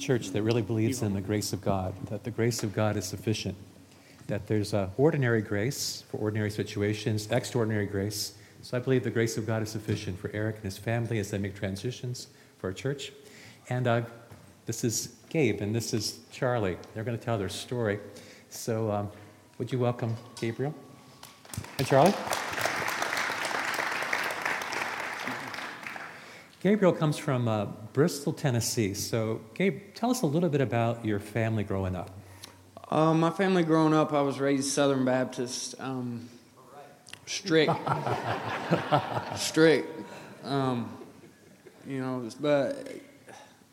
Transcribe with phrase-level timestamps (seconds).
[0.00, 3.04] church that really believes in the grace of God, that the grace of God is
[3.04, 3.56] sufficient,
[4.26, 8.34] that there's ordinary grace for ordinary situations, extraordinary grace.
[8.62, 11.30] So I believe the grace of God is sufficient for Eric and his family as
[11.30, 12.28] they make transitions
[12.58, 13.12] for our church.
[13.68, 14.02] And uh,
[14.66, 16.76] this is Gabe and this is Charlie.
[16.94, 18.00] They're going to tell their story.
[18.48, 19.10] So um,
[19.58, 20.74] would you welcome Gabriel
[21.78, 22.14] and Charlie?
[26.60, 28.92] Gabriel comes from uh, Bristol, Tennessee.
[28.92, 32.10] So, Gabe, tell us a little bit about your family growing up.
[32.90, 35.74] Uh, my family growing up, I was raised Southern Baptist.
[35.80, 36.28] Um,
[37.24, 37.72] strict.
[39.36, 39.88] strict.
[40.44, 40.94] Um,
[41.86, 42.90] you know, but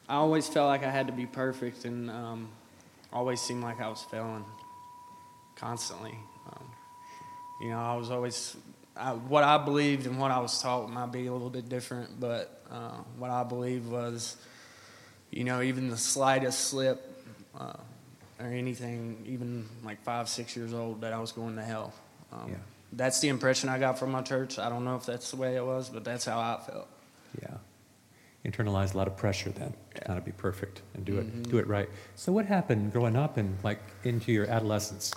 [0.07, 2.47] I always felt like I had to be perfect and um,
[3.11, 4.45] always seemed like I was failing
[5.57, 6.15] constantly.
[6.53, 6.71] Um,
[7.59, 8.55] you know, I was always
[8.99, 12.19] I, what I believed and what I was taught might be a little bit different,
[12.19, 14.37] but uh, what I believed was,
[15.31, 17.23] you know, even the slightest slip
[17.57, 17.73] uh,
[18.39, 21.93] or anything, even like five, six years old, that I was going to hell.
[22.31, 22.55] Um, yeah.
[22.93, 24.59] That's the impression I got from my church.
[24.59, 26.87] I don't know if that's the way it was, but that's how I felt.
[27.41, 27.57] Yeah.
[28.45, 29.99] Internalized a lot of pressure then yeah.
[29.99, 31.41] to kind of be perfect and do mm-hmm.
[31.41, 31.89] it do it right.
[32.15, 35.13] So what happened growing up and like into your adolescence?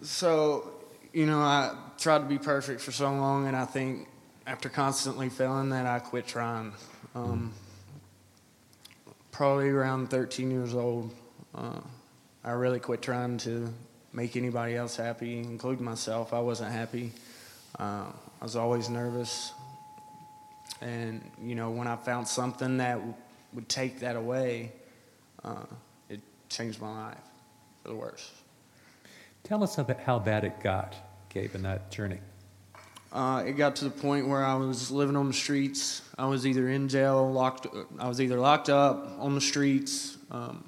[0.00, 0.73] So
[1.14, 4.08] you know, I tried to be perfect for so long, and I think
[4.48, 6.72] after constantly failing that, I quit trying.
[7.14, 7.52] Um,
[9.30, 11.14] probably around 13 years old,
[11.54, 11.78] uh,
[12.42, 13.72] I really quit trying to
[14.12, 16.32] make anybody else happy, including myself.
[16.32, 17.12] I wasn't happy.
[17.78, 18.06] Uh,
[18.40, 19.52] I was always nervous.
[20.80, 23.14] And, you know, when I found something that w-
[23.52, 24.72] would take that away,
[25.44, 25.64] uh,
[26.08, 27.18] it changed my life
[27.82, 28.32] for the worse.
[29.44, 30.96] Tell us about how bad it got,
[31.28, 32.18] Gabe, in that journey.
[33.12, 36.00] Uh, it got to the point where I was living on the streets.
[36.16, 37.66] I was either in jail, locked.
[37.98, 40.64] I was either locked up on the streets, um,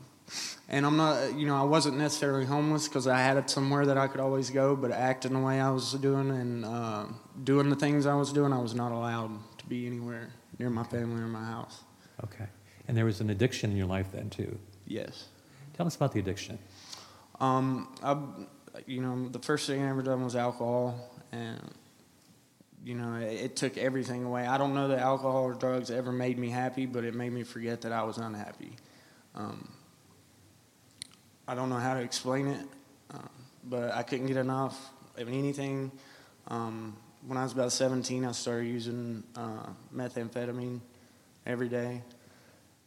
[0.68, 1.34] and I'm not.
[1.34, 4.50] You know, I wasn't necessarily homeless because I had it somewhere that I could always
[4.50, 4.76] go.
[4.76, 7.06] But acting the way I was doing and uh,
[7.42, 10.84] doing the things I was doing, I was not allowed to be anywhere near my
[10.84, 11.80] family or my house.
[12.24, 12.46] Okay,
[12.86, 14.58] and there was an addiction in your life then too.
[14.86, 15.28] Yes.
[15.76, 16.58] Tell us about the addiction.
[17.40, 18.16] Um, I
[18.86, 21.60] you know, the first thing I ever done was alcohol, and
[22.84, 24.46] you know, it, it, took everything away.
[24.46, 27.42] I don't know that alcohol or drugs ever made me happy, but it made me
[27.42, 28.76] forget that I was unhappy.
[29.34, 29.68] Um,
[31.48, 32.66] I don't know how to explain it,
[33.12, 33.18] uh,
[33.64, 35.90] but I couldn't get enough of anything.
[36.48, 40.80] Um, when I was about 17, I started using uh, methamphetamine
[41.44, 42.02] every day,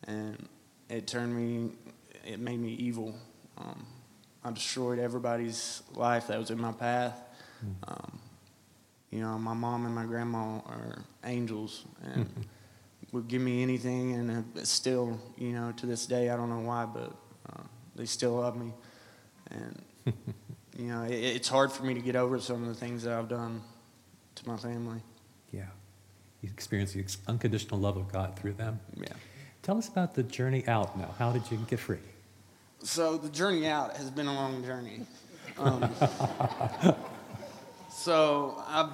[0.06, 0.48] and
[0.90, 1.72] it turned me,
[2.26, 3.16] it made me evil.
[3.58, 3.86] Um,
[4.44, 7.20] I destroyed everybody's life that was in my path.
[7.66, 7.90] Mm.
[7.90, 8.20] Um,
[9.12, 12.42] you know, my mom and my grandma are angels and mm-hmm.
[13.12, 16.86] would give me anything, and still, you know, to this day, I don't know why,
[16.86, 17.12] but
[17.52, 17.64] uh,
[17.96, 18.72] they still love me.
[19.50, 19.82] And,
[20.78, 23.14] you know, it, it's hard for me to get over some of the things that
[23.14, 23.62] I've done
[24.36, 25.02] to my family.
[25.52, 25.66] Yeah.
[26.42, 28.80] You experienced the unconditional love of God through them.
[28.96, 29.08] Yeah.
[29.64, 31.14] Tell us about the journey out now.
[31.18, 31.98] How did you get free?
[32.82, 35.02] So the journey out has been a long journey.
[35.58, 35.90] Um,
[37.92, 38.90] so I,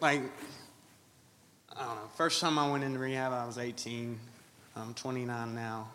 [0.00, 0.22] like,
[1.74, 2.02] I don't know.
[2.14, 4.18] First time I went into rehab, I was 18.
[4.76, 5.88] I'm 29 now.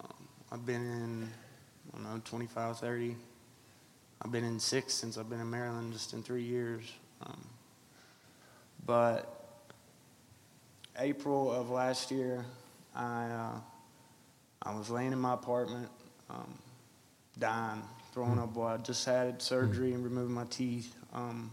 [0.00, 0.14] Um,
[0.50, 1.30] I've been in,
[1.92, 3.16] I don't know, 25, 30.
[4.20, 6.82] I've been in six since I've been in Maryland, just in three years.
[7.24, 7.46] Um,
[8.84, 9.60] but
[10.98, 12.44] April of last year,
[12.96, 13.60] I uh,
[14.64, 15.88] I was laying in my apartment
[16.32, 16.58] um,
[17.38, 17.82] dying,
[18.12, 18.80] throwing up blood.
[18.80, 20.94] I just had surgery and removing my teeth.
[21.12, 21.50] Um,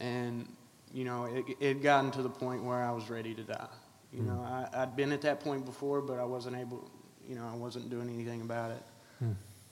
[0.00, 0.46] and,
[0.94, 3.68] you know, it, it had gotten to the point where I was ready to die.
[4.12, 6.90] You know, I, I'd been at that point before, but I wasn't able,
[7.28, 8.82] you know, I wasn't doing anything about it.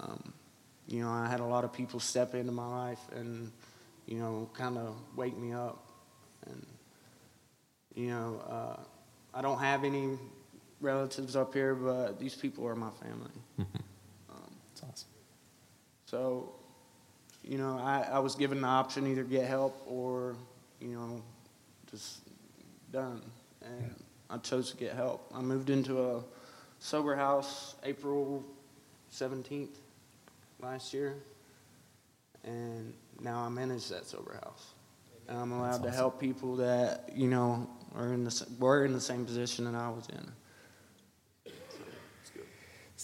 [0.01, 0.33] Um,
[0.89, 3.51] you know, I had a lot of people step into my life and,
[4.07, 5.83] you know, kind of wake me up.
[6.47, 6.67] And,
[7.95, 8.81] you know, uh,
[9.33, 10.19] I don't have any
[10.81, 13.31] relatives up here, but these people are my family.
[13.61, 13.77] Mm-hmm.
[14.31, 15.09] Um, That's awesome.
[16.07, 16.55] So,
[17.43, 20.37] you know, I, I was given the option either get help or,
[20.81, 21.23] you know,
[21.91, 22.21] just
[22.93, 23.23] done.
[23.63, 24.35] And yeah.
[24.35, 25.31] I chose to get help.
[25.35, 26.23] I moved into a
[26.79, 28.45] sober house April
[29.13, 29.77] 17th
[30.61, 31.15] last year.
[32.45, 34.75] And now I manage that sober house.
[35.29, 39.01] And I'm allowed to help people that, you know, are in the, were in the
[39.01, 40.33] same position that I was in.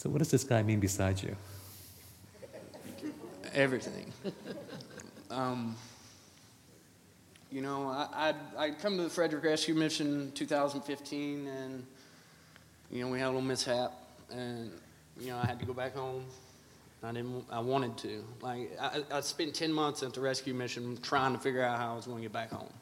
[0.02, 1.36] So, what does this guy mean beside you?
[3.54, 4.12] Everything.
[5.30, 5.76] um,
[7.52, 11.86] you know, I, I'd, I'd come to the Frederick Rescue Mission in 2015, and,
[12.90, 13.92] you know, we had a little mishap.
[14.32, 14.72] and
[15.20, 16.24] you know I had to go back home.
[17.04, 17.44] I didn't.
[17.48, 18.24] I wanted to.
[18.40, 21.92] Like I, I spent ten months at the rescue mission trying to figure out how
[21.92, 22.72] I was going to get back home.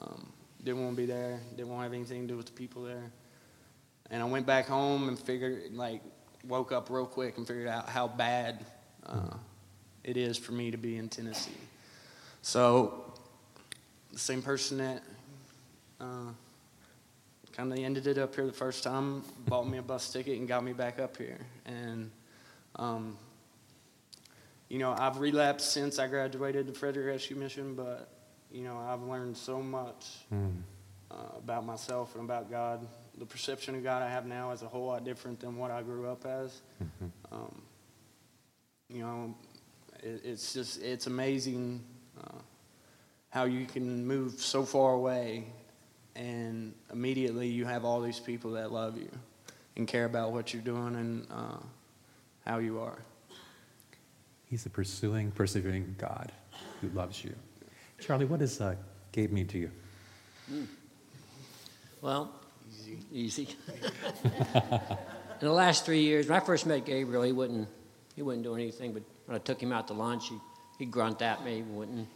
[0.00, 0.32] Um,
[0.64, 1.38] didn't want to be there.
[1.56, 3.12] Didn't want to have anything to do with the people there.
[4.10, 6.02] And I went back home and figured, like,
[6.48, 8.64] woke up real quick and figured out how bad
[9.06, 9.36] uh,
[10.02, 11.50] it is for me to be in Tennessee.
[12.42, 13.04] So,
[14.12, 15.02] the same person that
[16.00, 16.32] uh,
[17.52, 20.48] kind of ended it up here the first time bought me a bus ticket and
[20.48, 21.38] got me back up here.
[21.66, 22.10] And,
[22.76, 23.16] um,
[24.68, 28.08] you know, I've relapsed since I graduated the Frederick Rescue Mission, but,
[28.50, 30.62] you know, I've learned so much Mm.
[31.10, 32.86] Uh, about myself and about God.
[33.18, 35.82] The perception of God I have now is a whole lot different than what I
[35.82, 36.60] grew up as.
[36.82, 37.10] Mhm.
[37.32, 37.62] Um,
[38.88, 39.34] you know,
[40.02, 41.82] it, it's just it's amazing
[42.20, 42.38] uh,
[43.30, 45.46] how you can move so far away,
[46.14, 49.10] and immediately you have all these people that love you
[49.76, 51.58] and care about what you're doing and uh,
[52.46, 52.98] how you are.
[54.46, 56.32] He's a pursuing, persevering God
[56.80, 57.34] who loves you.
[58.00, 58.76] Charlie, what does uh,
[59.12, 59.70] Gabe mean to you?
[62.00, 62.32] Well,
[63.12, 63.48] easy.
[65.40, 67.68] In the last three years, when I first met Gabriel, he wouldn't,
[68.16, 68.92] he wouldn't do anything.
[68.92, 70.38] But when I took him out to lunch, he,
[70.78, 72.08] he'd grunt at me, wouldn't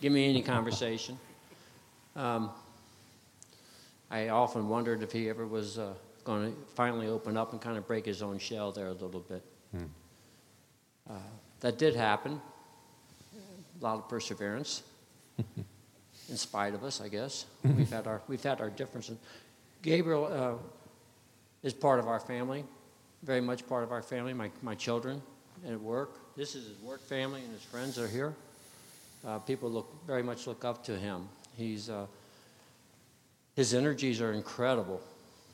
[0.00, 1.18] give me any conversation.
[2.16, 2.50] Um,
[4.10, 5.94] I often wondered if he ever was uh,
[6.24, 9.20] going to finally open up and kind of break his own shell there a little
[9.20, 9.42] bit.
[9.76, 9.84] Hmm.
[11.08, 11.14] Uh,
[11.60, 12.40] that did happen.
[13.80, 14.82] A lot of perseverance,
[16.28, 17.46] in spite of us, I guess.
[17.62, 19.18] we've had our we've had our differences.
[19.82, 20.54] Gabriel uh,
[21.62, 22.64] is part of our family,
[23.22, 24.32] very much part of our family.
[24.32, 25.22] My my children
[25.64, 26.36] and at work.
[26.36, 28.34] This is his work family, and his friends are here.
[29.26, 31.28] Uh, people look very much look up to him.
[31.56, 32.06] He's uh,
[33.56, 35.00] his energies are incredible.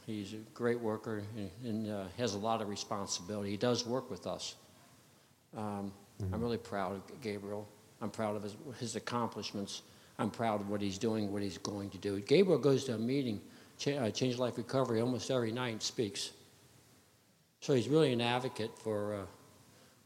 [0.06, 3.50] He's a great worker and, and uh, has a lot of responsibility.
[3.50, 4.56] He does work with us.
[5.56, 5.93] Um,
[6.32, 7.69] I'm really proud of Gabriel.
[8.00, 9.82] I'm proud of his, his accomplishments.
[10.20, 12.20] I'm proud of what he's doing, what he's going to do.
[12.20, 13.40] Gabriel goes to a meeting,
[13.87, 16.31] uh, Change Life Recovery, almost every night and speaks.
[17.61, 19.19] So he's really an advocate for uh,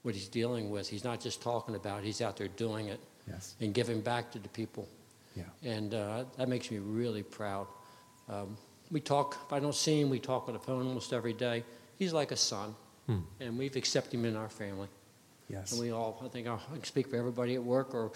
[0.02, 0.88] what he's dealing with.
[0.88, 3.54] He's not just talking about it, he's out there doing it Yes.
[3.60, 4.86] and giving back to the people.
[5.34, 5.44] Yeah.
[5.64, 7.66] And uh, that makes me really proud.
[8.28, 8.56] Um,
[8.92, 11.64] we talk, if I don't see him, we talk on the phone almost every day.
[11.98, 12.74] He's like a son,
[13.06, 13.18] Hmm.
[13.40, 14.88] and we've accepted him in our family.
[15.50, 15.72] Yes.
[15.72, 18.12] And we all, I think I can speak for everybody at work or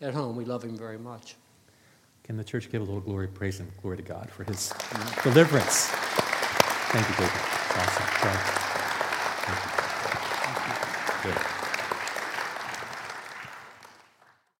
[0.00, 1.36] at home, we love him very much.
[2.24, 4.72] Can the church give a little glory, praise, and glory to God for his
[5.22, 5.86] deliverance?
[6.92, 7.40] Thank you, David.
[7.76, 8.06] Awesome.
[8.20, 8.38] Charlie.
[11.22, 11.40] Thank you.
[11.40, 11.59] Good.